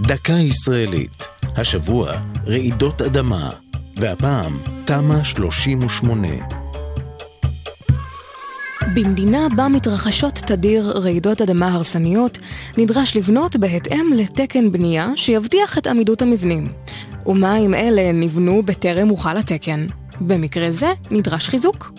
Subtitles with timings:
[0.00, 1.26] דקה ישראלית.
[1.56, 2.12] השבוע,
[2.46, 3.50] רעידות אדמה.
[3.96, 6.28] והפעם, תמ"א 38.
[8.94, 12.38] במדינה בה מתרחשות תדיר רעידות אדמה הרסניות,
[12.76, 16.72] נדרש לבנות בהתאם לתקן בנייה שיבטיח את עמידות המבנים.
[17.26, 19.86] ומה אם אלה נבנו בטרם הוחל התקן?
[20.20, 21.92] במקרה זה נדרש חיזוק.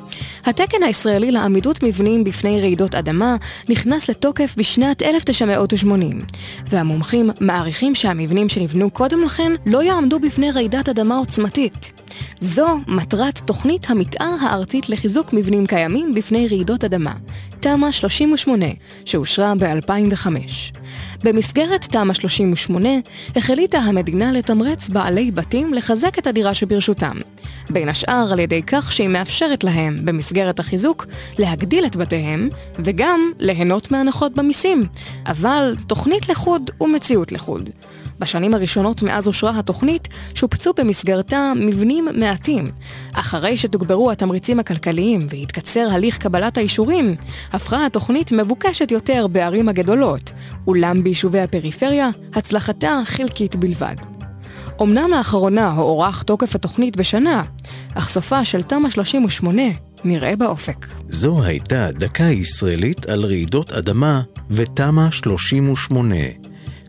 [0.46, 3.36] התקן הישראלי לעמידות מבנים בפני רעידות אדמה
[3.70, 6.22] נכנס לתוקף בשנת 1980,
[6.68, 11.92] והמומחים מעריכים שהמבנים שנבנו קודם לכן לא יעמדו בפני רעידת אדמה עוצמתית.
[12.40, 17.14] זו מטרת תוכנית המתאר הארצית לחיזוק מבנים קיימים בפני רעידות אדמה,
[17.60, 18.66] תמ"א 38,
[19.06, 20.28] שאושרה ב-2005.
[21.24, 22.90] במסגרת תמ"א 38
[23.36, 27.18] החליטה המדינה לתמרץ בעלי בתים לחזק את הדירה שברשותם,
[27.70, 31.06] בין השאר על ידי כך שהיא מאפשרת להם, במסגרת החיזוק,
[31.40, 34.84] להגדיל את בתיהם וגם ליהנות מהנחות במיסים,
[35.26, 37.70] אבל תוכנית לחוד ומציאות לחוד.
[38.20, 42.72] בשנים הראשונות מאז אושרה התוכנית, שופצו במסגרתה מבנים מעטים.
[43.14, 47.16] אחרי שתוגברו התמריצים הכלכליים והתקצר הליך קבלת האישורים,
[47.54, 50.32] הפכה התוכנית מבוקשת יותר בערים הגדולות,
[50.68, 53.96] אולם ביישובי הפריפריה, הצלחתה חלקית בלבד.
[54.82, 57.44] אמנם לאחרונה הוארך תוקף התוכנית בשנה,
[57.96, 59.62] אך סופה של תמ"א 38
[60.04, 60.86] נראה באופק.
[61.10, 66.16] זו הייתה דקה ישראלית על רעידות אדמה ותמ"א 38.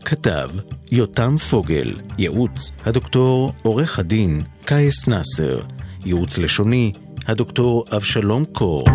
[0.05, 0.49] כתב
[0.91, 5.59] יותם פוגל, ייעוץ הדוקטור עורך הדין קייס נאסר,
[6.05, 6.91] ייעוץ לשוני
[7.27, 8.85] הדוקטור אבשלום קור.